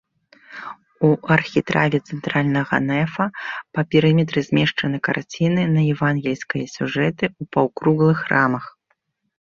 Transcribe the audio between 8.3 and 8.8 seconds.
рамах.